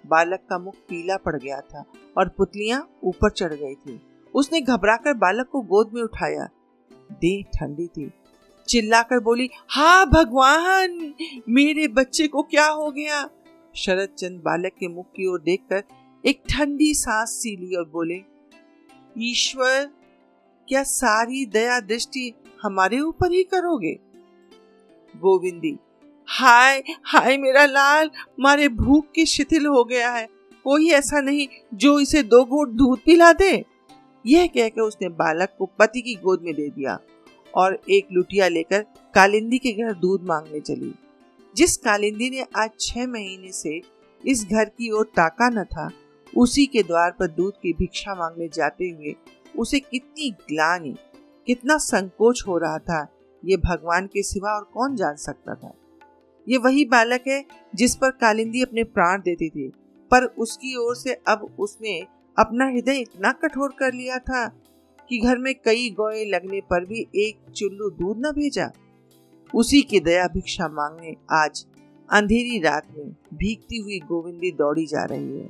[0.03, 1.85] बालक का मुख पीला पड़ गया था
[2.17, 4.01] और पुतलियाँ ऊपर चढ़ गई थी।
[4.35, 6.47] उसने घबराकर बालक को गोद में उठाया।
[7.21, 8.11] देह ठंडी थी।
[8.67, 11.13] चिल्लाकर बोली, हा भगवान,
[11.49, 13.27] मेरे बच्चे को क्या हो गया?
[13.75, 15.83] शरद चंद बालक के मुख की ओर देखकर
[16.23, 18.21] एक ठंडी सांस सी ली और बोले,
[19.17, 19.89] ईश्वर,
[20.67, 22.31] क्या सारी दया दृष्टि
[22.63, 23.93] हमारे ऊपर ही करोगे?
[25.13, 25.75] गोविंदी,
[26.27, 30.27] हाय हाय मेरा लाल, मारे भूख की शिथिल हो गया है।
[30.63, 33.72] कोई ऐसा नहीं जो इसे दो घूट दूध पिला दे।
[34.25, 36.99] यह कहकर उसने बालक को पति की गोद में दे दिया
[37.55, 40.93] और एक लुटिया लेकर कालिंदी के घर दूध मांगने चली।
[41.55, 43.81] जिस कालिंदी ने आज छह महीने से
[44.23, 45.89] इस घर की ओर ताका न था,
[46.37, 49.15] उसी के द्वार पर दूध की भिक्षा मांगने जाते हुए
[49.55, 50.95] उसे कितनी ग्लानी,
[51.47, 53.07] कितना संकोच हो रहा था,
[53.45, 55.73] ये भगवान के सिवा और कौन जान सकता था?
[56.49, 57.43] ये वही बालक है
[57.75, 59.67] जिस पर कालिंदी अपने प्राण देती थी,
[60.11, 62.01] पर उसकी ओर से अब उसने
[62.39, 64.47] अपना हृदय इतना कठोर कर लिया था
[65.09, 68.71] कि घर में कई गोए लगने पर भी एक चुल्लू दूध न भेजा।
[69.55, 71.65] उसी की दया भिक्षा मांगने आज
[72.11, 75.47] अंधेरी रात में भीगती हुई गोविंदी दौड़ी जा रही है।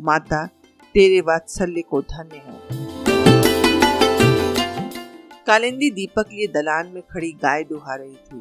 [0.00, 0.46] माता,
[0.94, 2.58] तेरे वात्सल्य को धन्य है।
[5.46, 8.40] कालिंदी दीपक लिए दलान में खड़ी गाय दुहा रही थी।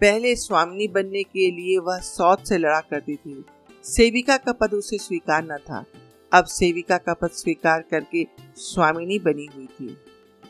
[0.00, 3.44] पहले स्वामिनी बनने के लिए वह सौत से लड़ा करती थी।
[3.84, 5.84] सेविका का पद उसे स्वीकार न था।
[6.32, 9.86] अब सेविका का पद स्वीकार करके स्वामिनी बनी हुई थी।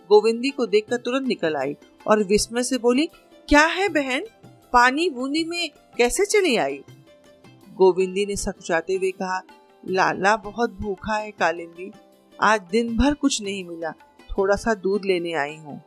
[0.08, 3.06] गोविंदी को देखकर तुरंत निकल आई और विस्मय से बोली,
[3.48, 4.24] क्या है बहन?
[4.72, 6.84] पानी बूंदी में कैसे चली आई?
[7.74, 9.42] गोविंदी ने सकुचाते हुए कहा,
[9.88, 11.92] लाला, बहुत भूखा है कालिंदी।
[12.42, 13.90] आज दिन भर कुछ नहीं मिला।
[14.38, 15.82] थोड़ा सा दूध लेने आई हूँ।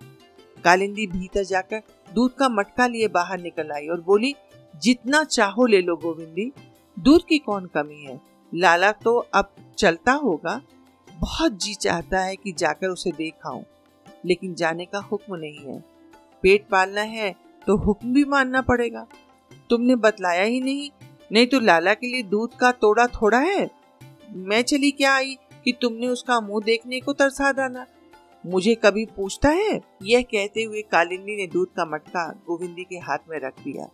[0.64, 1.82] कालिंदी भीतर जाकर
[2.14, 4.36] दूध का मटका लिए बाहर निकल आई और बोली,
[4.82, 6.52] जितना चाहो ले लो गोविंदी।
[7.00, 8.35] दूध की कौन कमी है?
[8.52, 10.62] लाला तो अब चलता होगा,
[11.10, 13.64] बहुत जी चाहता है कि जाकर उसे देख आऊँ,
[14.26, 15.80] लेकिन जाने का हुक्म नहीं है।
[16.44, 17.34] पेट पालना है
[17.68, 19.06] तो हुक्म भी मानना पड़ेगा।
[19.70, 20.90] तुमने बतलाया ही नहीं
[21.32, 23.70] नहीं तो लाला के लिए दूध का तोड़ा थोड़ा है?
[24.30, 27.86] मैं चली क्या आई कि तुमने उसका मुँह देखने को तरसा डाला?
[28.44, 29.80] मुझे कभी पूछता है?
[30.04, 33.90] यह कहते हुए कालिंदी ने दूध का मटका गोविंदी के हाथ में रख दिया।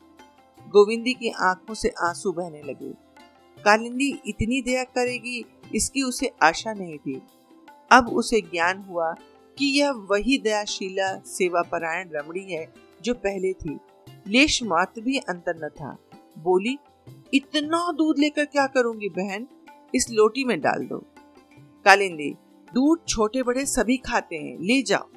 [0.67, 2.93] गोविंदी की आँखों से आँसू बहने लगे।
[3.65, 5.45] कालिंदी इतनी दया करेगी,
[5.75, 7.21] इसकी उसे आशा नहीं थी।
[7.91, 9.15] अब उसे ज्ञान हुआ
[9.57, 13.79] कि यह वही दयाशीला सेवा परायण रमणी है जो पहले थी।
[14.27, 15.97] लेश मात्र भी अंतर न था।
[16.37, 16.77] बोली,
[17.33, 19.47] इतना दूध लेकर क्या करूँगी बहन?
[19.95, 20.97] इस लोटी में डाल दो।
[21.85, 22.31] कालिंदी,
[22.73, 25.07] दूध छोटे बड़े सभी खाते हैं, ले जाओ।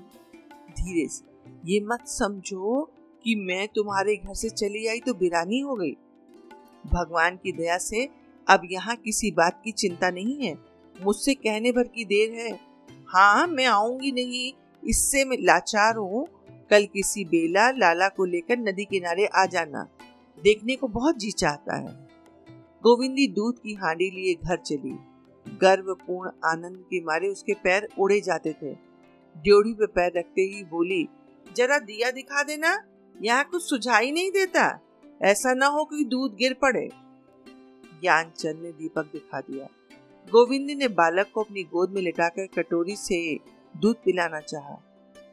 [0.71, 1.25] धीरे से
[1.67, 2.91] ये मत समझो
[3.25, 5.93] कि मैं तुम्हारे घर से चली आई तो बिरानी हो गई।
[6.87, 10.59] भगवान की दया से अब यहाँ किसी बात की चिंता नहीं है?
[11.03, 12.61] मुझसे कहने भर की देर है।
[13.09, 14.53] हाँ मैं आऊँगी नहीं।
[14.83, 16.27] इससे मैं लाचार हूँ।
[16.71, 19.89] कल किसी बेला लाला को लेकर नदी किनारे आ जाना।
[20.43, 22.09] देखने को बहुत जी चाहता है।
[22.83, 24.97] गोविंदी दूध की हांडी लिए घर चली।
[25.61, 28.73] गर्वपूर्ण आनंद के मारे उसके पैर उड़े जाते थे।
[29.37, 31.09] ड्योढ़ी पे पैर रखते ही बोली,
[31.57, 32.77] जरा दिया दिखा देना।
[33.23, 34.81] यहाँ कुछ सुझाई नहीं देता।
[35.23, 36.89] ऐसा ना हो कि दूध गिर पड़े।
[38.01, 39.67] ज्ञानचंद ने दीपक दिखा दिया।
[40.29, 43.19] गोविंद ने बालक को अपनी गोद में लिटाकर कटोरी से
[43.75, 44.75] दूध पिलाना चाहा,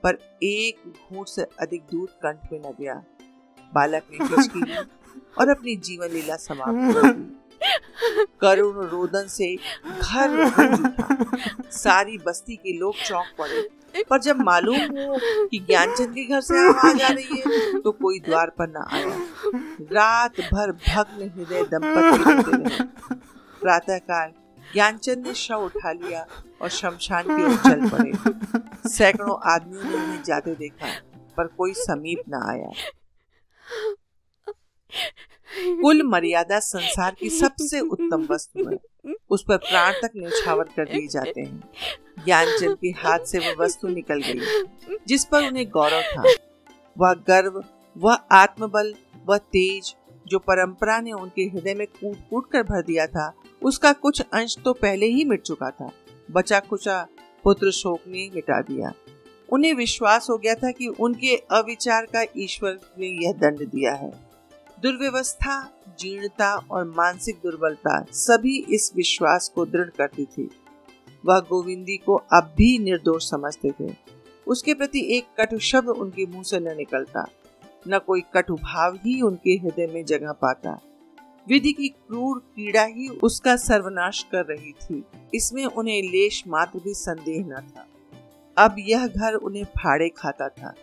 [0.04, 2.96] पर एक घूट से अधिक दूध कंठ में न गया।
[3.74, 4.76] बालक ने
[5.40, 10.30] और अपनी जीवन लीला समाप्त कर दी करुण रोदन से घर
[11.72, 13.62] सारी बस्ती के लोग चौंक पड़े।
[14.10, 18.20] पर जब मालूम हो कि ज्ञानचंद के घर से आवाज़ आ रही है तो कोई
[18.20, 19.16] द्वार पर न आया।
[19.92, 22.84] रात भर भग्न हृदय दंपति
[23.62, 24.32] प्रातः काल
[24.74, 26.26] ज्ञानचंद ने शव उठा लिया
[26.62, 30.88] और शमशान की ओर चल पड़े। सैकड़ों आदमियों ने उन्हें जाते देखा,
[31.38, 32.72] पर कोई समीप न आया।
[35.82, 41.08] कुल मर्यादा संसार की सबसे उत्तम वस्तु है। उस पर प्राण तक न्यौछावर कर दिए
[41.08, 41.64] जाते हैं।
[42.26, 44.66] ज्ञानचंद के हाथ से वह वस्तु निकल गई,
[45.08, 46.24] जिस पर उन्हें गौरव था।
[46.98, 47.64] वह गर्व,
[47.98, 48.94] वह आत्मबल,
[49.30, 49.96] वह तेज,
[50.28, 54.58] जो परंपरा ने उनके हृदय में कूट कूट कर भर दिया था, उसका कुछ अंश
[54.66, 55.92] तो पहले ही मिट चुका था।
[56.32, 57.08] बचा कुचा
[57.44, 58.92] पुत्र शोक ने मिटा दिया।
[59.50, 64.10] उन्हें विश्वास हो गया था कि उनके अविचार का ईश्वर ने यह दंड दिया है।
[64.82, 70.50] दुर्व्यवस्था, जीर्णता और मानसिक दुर्बलता सभी इस विश्वास को दृढ़ करती थी।
[71.26, 73.96] वह गोविंदी को अब भी निर्दोष समझते थे।
[74.48, 77.26] उसके प्रति एक कटु शब्द उनके मुँह से न निकलता,
[77.88, 80.80] न कोई कटु भाव ही उनके हृदय में जगह पाता।
[81.48, 85.04] विधि की क्रूर पीड़ा ही उसका सर्वनाश कर रही थी।
[85.34, 87.86] इसमें उन्हें लेश मात्र भी संदेह न था।
[88.58, 90.74] अब यह घर उन्हें फाड़े खाता था।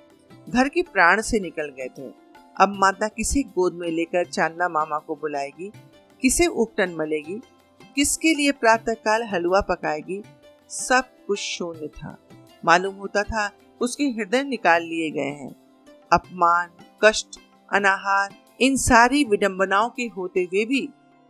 [0.48, 2.12] घर के प्राण से निकल गए थे।
[2.60, 5.72] अब माता किसे गोद में लेकर चांदा मामा को बुलाएगी?
[6.22, 7.40] किसे उपटन मलेगी?
[7.98, 10.22] किसके लिए प्रातःकाल हलवा पकाएगी?
[10.68, 12.18] सब कुछ शून्य था।
[12.64, 15.54] मालूम होता था उसके हृदय निकाल लिए गए हैं।
[16.12, 16.70] अपमान,
[17.04, 17.40] कष्ट,
[17.72, 20.88] अनाहार, इन सारी विडंबनाओं के होते हुए भी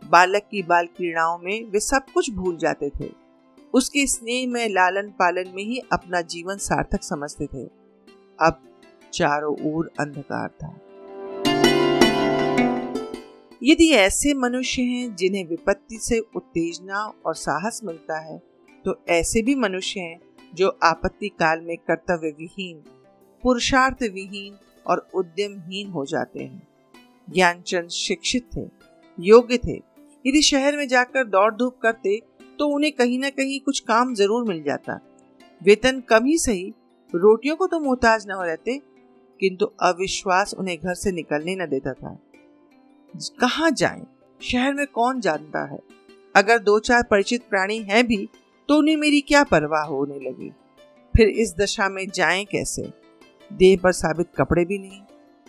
[0.09, 3.09] बालक की बाल क्रीड़ाओं में वे सब कुछ भूल जाते थे।
[3.73, 7.65] उसके स्नेह में लालन पालन में ही अपना जीवन सार्थक समझते थे।
[8.41, 8.61] अब
[9.13, 10.79] चारों ओर अंधकार था।
[13.61, 18.37] यदि ऐसे मनुष्य हैं जिन्हें विपत्ति से उत्तेजना और साहस मिलता है
[18.85, 20.19] तो ऐसे भी मनुष्य हैं
[20.53, 22.77] जो आपत्ति काल में कर्तव्य विहीन,
[23.43, 26.67] पुरुषार्थ विहीन और उद्यमहीन हो जाते हैं।
[27.27, 28.65] ज्ञानचंद शिक्षित थे,
[29.17, 29.75] योग्य थे।
[30.25, 32.19] यदि शहर में जाकर दौड़ धूप करते
[32.59, 34.99] तो उन्हें कहीं ना कहीं कुछ काम ज़रूर मिल जाता।
[35.61, 36.73] वेतन कम ही सही,
[37.13, 38.77] रोटियों को तो मोहताज न रहते,
[39.39, 42.17] किंतु अविश्वास उन्हें घर से निकलने न देता था।
[43.17, 44.07] कहाँ जाएँ?
[44.41, 45.79] शहर में कौन जानता है?
[46.35, 48.29] अगर दो चार परिचित प्राणी हैं भी
[48.67, 50.49] तो उन्हें मेरी क्या परवाह होने लगी?
[51.17, 52.93] फिर इस दशा में जाएँ कैसे?
[53.53, 55.01] देह पर साबित कपड़े भी नहीं।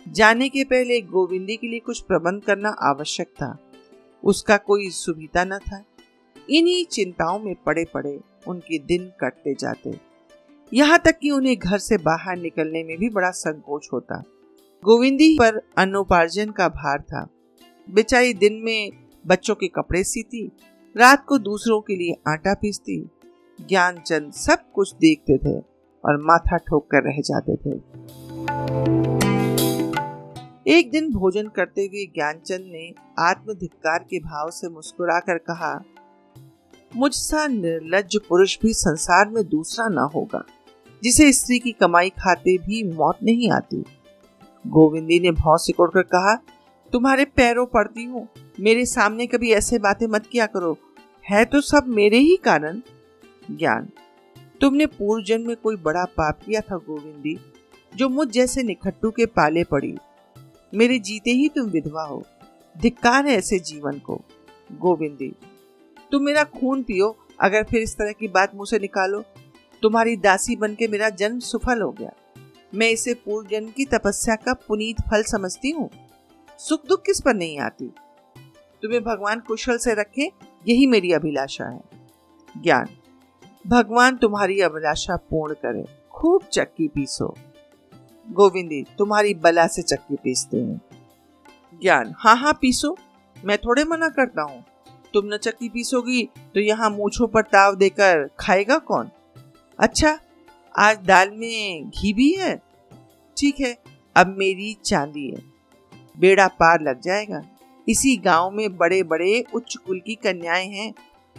[0.07, 3.57] जाने के पहले गोविंदी के लिए कुछ प्रबंध करना आवश्यक था।
[4.23, 5.83] उसका कोई सुविधा न था।
[6.49, 9.99] इन्हीं चिंताओं में पड़े पड़े उनके दिन कटते जाते।
[10.73, 14.23] यहाँ तक कि उन्हें घर से बाहर निकलने में भी बड़ा संकोच होता।
[14.83, 17.27] गोविंदी पर अन्नोपार्जन का भार था।
[17.87, 18.91] बेचारी दिन में
[19.25, 20.45] बच्चों के कपड़े सीती,
[20.95, 22.97] रात को दूसरों के लिए आटा पीसती।
[23.59, 25.59] ज्ञानचंद सब कुछ देखते थे
[26.03, 27.75] और माथा ठोक कर रह जाते थे।
[30.67, 32.89] एक दिन भोजन करते हुए ज्ञानचंद ने
[33.19, 35.73] आत्मधिकार के भाव से मुस्कुराकर कहा,
[36.91, 40.43] मुझसा निर्लज पुरुष भी संसार में दूसरा ना होगा,
[41.03, 43.83] जिसे स्त्री की कमाई खाते भी मौत नहीं आती।
[44.65, 46.33] गोविंदी ने भाव सिकोड़कर कहा
[46.93, 48.27] तुम्हारे पैरों पड़ती हूँ।
[48.59, 50.77] मेरे सामने कभी ऐसे बातें मत किया करो।
[51.29, 52.81] है तो सब मेरे ही कारण।
[53.51, 53.89] ज्ञान।
[54.61, 57.37] तुमने पूर्व जन्म में कोई बड़ा पाप किया था, गोविंदी,
[57.95, 59.95] जो मुझ जैसे निखट्टू के पाले पड़ी।
[60.73, 62.23] मेरे जीते ही तुम विधवा हो।
[62.81, 64.21] धिक्कार है ऐसे जीवन को।
[64.71, 65.33] गोविंदी,
[66.11, 69.23] तुम मेरा खून पियो। अगर फिर इस तरह की बात मुँह से निकालो,
[69.81, 72.11] तुम्हारी दासी बन के मेरा जन्म सफल हो गया।
[72.75, 75.89] मैं इसे पूर्व जन्म की तपस्या का पुनीत फल समझती हूँ।
[76.61, 77.85] सुख दुख किस पर नहीं आती?
[78.83, 80.25] तुम्हें भगवान कुशल से रखे,
[80.67, 81.81] यही मेरी अभिलाषा है।
[82.63, 82.87] ज्ञान,
[83.65, 87.33] भगवान तुम्हारी अभिलाषा पूर्ण करे, खूब चक्की पीसो।
[88.27, 90.81] गोविंदी, तुम्हारी बला से चक्की पीसते हैं।
[91.81, 92.95] ज्ञान हाँ हाँ पीसो,
[93.37, 94.63] मैं थोड़े मना करता हूँ।
[95.13, 99.09] तुम न चक्की पीसोगी तो यहाँ मूछों पर ताव देकर खाएगा कौन?
[99.79, 100.17] अच्छा
[100.75, 102.55] आज दाल में घी भी है?
[103.37, 103.77] ठीक है,
[104.15, 105.50] अब मेरी चांदी है।
[106.19, 107.41] बेड़ा पार लग जाएगा।
[107.89, 110.93] इसी गाँव में बड़े बड़े उच्च कुल की कन्याएँ हैं।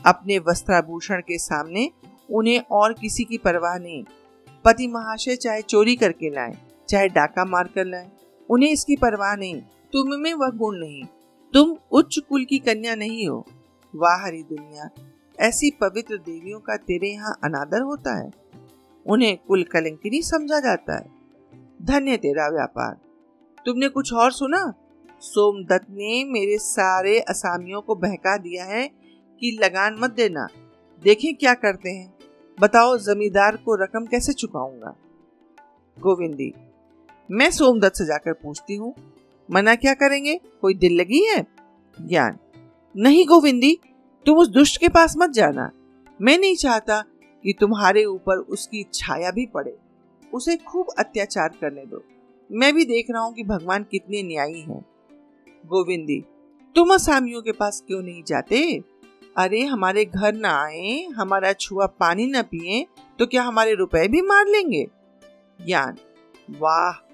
[0.07, 1.91] अपने वस्त्राभूषण के सामने
[2.31, 4.05] उन्हें और किसी की परवाह नहीं।
[4.65, 6.59] पति महाशय चाहे चोरी करके लाए,
[6.89, 8.11] चाहे डाका मार कर लाए,
[8.51, 9.61] उन्हें इसकी परवाह नहीं।
[9.93, 11.05] तुम में वह गुण नहीं।
[11.53, 13.47] तुम उच्च कुल की कन्या नहीं हो।
[13.95, 14.91] वाह हरी दुनिया,
[15.41, 18.31] ऐसी पवित्र देवियों का तेरे यहाँ अनादर होता है।
[19.07, 21.07] उन्हें कुल कलंकिनी समझा जाता है।
[21.83, 22.97] धन्य तेरा व्यापार।
[23.67, 24.73] तुमने कुछ और सुना?
[25.21, 28.87] सोमदत्त ने मेरे सारे असामियों को बहका दिया है
[29.43, 30.47] कि लगान मत देना।
[31.03, 32.13] देखें क्या करते हैं।
[32.59, 34.95] बताओ जमींदार को रकम कैसे चुकाऊँगा?
[35.97, 36.53] गोविंदी,
[37.31, 38.95] मैं सोमदत्त से जाकर पूछती हूँ।
[39.49, 40.41] मना क्या करेंगे?
[40.61, 41.47] कोई दिल लगी है?
[41.97, 42.39] ज्ञान,
[42.95, 43.79] नहीं गोविंदी,
[44.27, 45.71] तुम उस दुष्ट के पास मत जाना।
[46.21, 47.01] मैं नहीं चाहता
[47.45, 49.77] कि तुम्हारे ऊपर उसकी छाया भी पड़े।
[50.35, 52.05] उसे खूब अत्याचार करने दो।
[52.53, 54.85] मैं भी देख रहा हूँ कि भगवान कितने न्यायी हैं।
[55.67, 56.21] गोविंदी,
[56.77, 58.83] तुम असामियों के पास क्यों नहीं जाते?
[59.37, 62.87] अरे, हमारे घर ना आए, हमारा छुआ पानी न पिए
[63.19, 64.87] तो क्या हमारे रुपए भी मार लेंगे?
[65.61, 65.97] ज्ञान
[66.51, 67.07] वाह,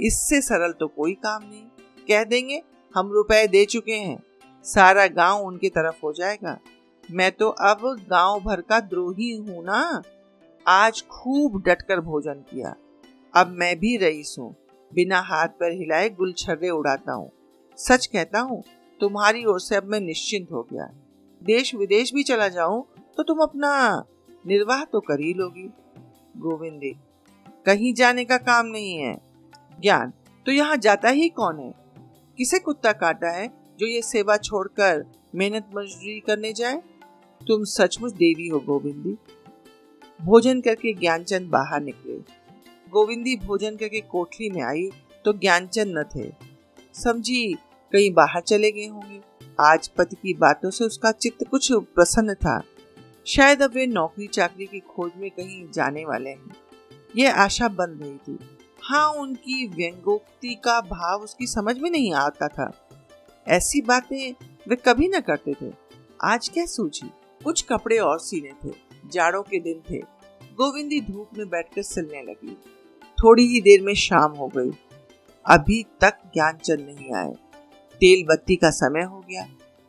[0.00, 1.62] इससे सरल तो कोई काम नहीं।
[2.08, 2.62] कह देंगे,
[2.94, 4.22] हम रुपए दे चुके हैं,
[4.64, 6.58] सारा गाँव उनकी तरफ़ हो जाएगा।
[7.10, 7.80] मैं तो अब
[8.10, 10.02] गाँव भर का द्रोही हूँ ना।
[10.66, 12.74] आज खूब डटकर भोजन किया।
[13.34, 14.54] अब मैं भी रईस हूँ।
[14.92, 17.30] बिना हाथ पर हिलाए गुलछर्रे उड़ाता हूँ।
[17.78, 18.62] सच कहता हूँ,
[19.00, 20.88] तुम्हारी ओर से अब मैं निश्चिंत हो गया।
[21.42, 22.84] देश विदेश भी चला जाऊँ
[23.16, 23.72] तो तुम अपना
[24.44, 25.68] निर्वाह तो कर ही लोगी।
[26.38, 26.90] गोविंदी,
[27.66, 29.14] कहीं जाने का काम नहीं है।
[29.78, 30.12] ज्ञान
[30.46, 31.72] तो यहाँ जाता ही कौन है?
[32.38, 33.46] किसे कुत्ता काटा है
[33.78, 36.82] जो ये सेवा छोड़कर मेहनत मजदूरी करने जाए?
[37.40, 39.16] तुम सचमुच देवी हो, गोविंदी।
[40.20, 42.18] भोजन करके ज्ञानचंद बाहर निकले।
[42.90, 44.90] गोविंदी भोजन करके कोठरी में आई
[45.24, 46.32] तो ज्ञानचंद न थे।
[46.94, 47.54] समझी,
[47.92, 49.20] कहीं बाहर चले गए होंगे।
[49.60, 52.62] आज पति की बातों से उसका चित्त कुछ प्रसन्न था।
[53.26, 56.56] शायद अब वे नौकरी चाकरी की खोज में कहीं जाने वाले हैं।
[57.16, 58.38] यह आशा बन रही थी।
[58.82, 62.88] हाँ उनकी व्यंगोक्ति का भाव उसकी समझ में नहीं आता था।
[63.48, 64.34] ऐसी बातें
[64.68, 65.72] वे कभी न करते थे।
[66.24, 67.10] आज क्या सूझी?
[67.44, 68.74] कुछ कपड़े और सीने थे।
[69.06, 69.98] जाड़ों के दिन थे।
[70.56, 72.56] गोविंदी धूप में बैठकर सिलने लगी।
[73.22, 74.70] थोड़ी ही देर में शाम हो गई।
[75.46, 77.32] अभी तक ज्ञानचंद नहीं आए
[78.00, 79.46] तेल बत्ती का समय हो गया।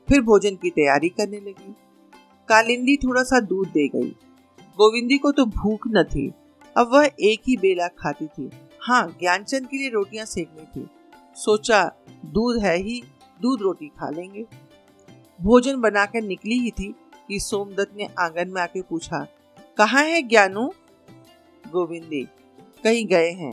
[0.10, 1.76] फिर भोजन की तैयारी करने लगी।
[2.50, 4.10] कालिंदी थोड़ा सा दूध दे गई।
[4.78, 6.32] गोविंदी को तो भूख न थी।
[6.78, 8.50] अब वह एक ही बेला खाती थी।
[8.82, 10.88] हाँ ज्ञानचंद के लिए रोटियाँ सेकनी थी।
[11.36, 11.92] सोचा,
[12.26, 13.04] दूध है ही,
[13.42, 14.46] दूध रोटी खा लेंगे।
[15.42, 16.96] भोजन बनाकर निकली ही थी
[17.28, 19.28] कि सोमदत्त ने आँगन में आके पूछा,
[19.78, 20.74] कहाँ है ज्ञानू?
[21.72, 22.28] गोविंदी
[22.88, 23.52] कहीं गए हैं।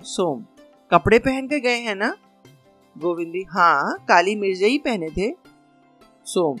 [0.00, 0.44] सोम
[0.90, 2.16] कपड़े पहन के गए हैं ना?
[2.96, 5.30] गोविंदी हाँ काली मिर्ज़ा ही पहने थे।
[6.26, 6.58] सोम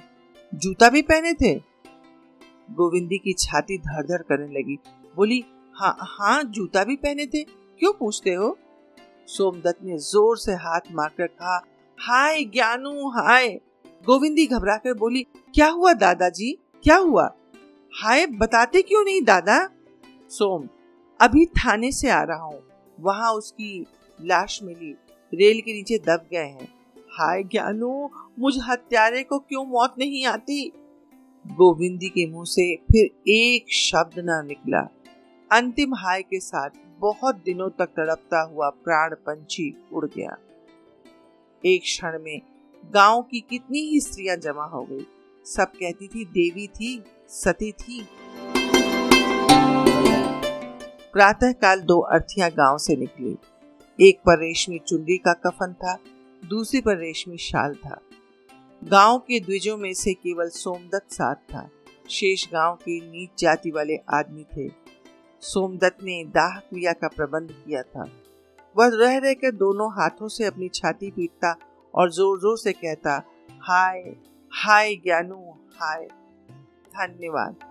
[0.54, 1.54] जूता भी पहने थे?
[2.70, 4.78] गोविंदी की छाती धड़ धड़ करने लगी।
[5.16, 5.44] बोली
[5.74, 7.42] हाँ हाँ जूता भी पहने थे।
[7.80, 8.58] क्यों पूछते हो?
[9.26, 11.56] सोमदत्त ने ज़ोर से हाथ मारकर कहा,
[11.98, 13.48] हाय ज्ञानू, हाय।
[14.06, 15.22] गोविंदी घबरा कर बोली,
[15.54, 16.52] क्या हुआ दादाजी?
[16.84, 17.24] क्या हुआ?
[17.92, 19.68] हाय, बताते क्यों नहीं दादा?
[20.28, 20.68] सोम
[21.20, 22.62] अभी थाने से आ रहा हूँ।
[23.00, 23.86] वहाँ उसकी
[24.22, 24.92] लाश मिली।
[25.34, 30.72] रेल के नीचे दब गए हैं। हाय ज्ञानू, मुझ हत्यारे को क्यों मौत नहीं आती?
[31.46, 34.88] गोविंदी के मुँह से फिर एक शब्द ना निकला।
[35.52, 40.38] अंतिम हाय के साथ बहुत दिनों तक तड़पता हुआ प्राण पंछी उड़ गया।
[41.66, 42.40] एक क्षण में
[42.94, 45.06] गाँव की कितनी ही स्त्रियाँ जमा हो गई।
[45.44, 48.08] सब कहती थी, देवी थी, सती थी।
[51.12, 53.36] प्रातःकाल दो अर्थियाँ गाँव से निकली।
[53.98, 55.96] एक पर रेशमी चुनरी का कफन था,
[56.42, 58.00] दूसरी पर रेशमी शाल था।
[58.82, 61.68] गाँव के द्विजों में से केवल सोमदत्त साथ था।
[62.10, 64.68] शेष गाँव के नीच जाति वाले आदमी थे।
[65.42, 68.08] सोमदत्त ने दाह क्रिया का प्रबंध किया था।
[68.76, 71.54] वह रह रहकर दोनों हाथों से अपनी छाती पीटता
[71.94, 73.22] और ज़ोर ज़ोर से कहता,
[73.62, 74.16] हाय
[74.52, 76.06] हाय ज्ञानू, हाय,
[76.94, 77.69] धन्यवाद।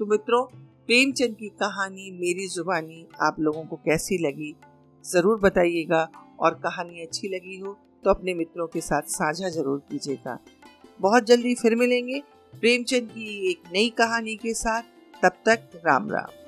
[0.00, 0.42] तो मित्रों
[0.88, 4.54] प्रेमचंद की कहानी मेरी जुबानी आप लोगों को कैसी लगी?
[5.04, 6.02] ज़रूर बताइएगा
[6.40, 10.38] और कहानी अच्छी लगी हो तो अपने मित्रों के साथ साझा ज़रूर कीजिएगा।
[11.00, 12.20] बहुत जल्दी फिर मिलेंगे
[12.54, 14.82] प्रेमचंद की एक नई कहानी के साथ।
[15.22, 16.43] तब तक राम राम।